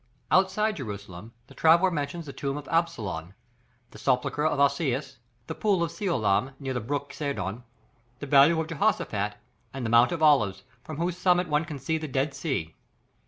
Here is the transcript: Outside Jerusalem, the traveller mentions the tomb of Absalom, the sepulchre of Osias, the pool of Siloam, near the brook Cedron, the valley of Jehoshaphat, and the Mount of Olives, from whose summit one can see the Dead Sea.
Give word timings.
Outside 0.31 0.77
Jerusalem, 0.77 1.31
the 1.45 1.53
traveller 1.53 1.91
mentions 1.91 2.25
the 2.25 2.33
tomb 2.33 2.57
of 2.57 2.67
Absalom, 2.69 3.35
the 3.91 3.99
sepulchre 3.99 4.47
of 4.47 4.57
Osias, 4.59 5.17
the 5.45 5.53
pool 5.53 5.83
of 5.83 5.91
Siloam, 5.91 6.53
near 6.59 6.73
the 6.73 6.79
brook 6.79 7.13
Cedron, 7.13 7.61
the 8.17 8.25
valley 8.25 8.51
of 8.59 8.65
Jehoshaphat, 8.65 9.35
and 9.71 9.85
the 9.85 9.91
Mount 9.91 10.11
of 10.11 10.23
Olives, 10.23 10.63
from 10.83 10.97
whose 10.97 11.15
summit 11.17 11.47
one 11.47 11.65
can 11.65 11.77
see 11.77 11.99
the 11.99 12.07
Dead 12.07 12.33
Sea. 12.33 12.73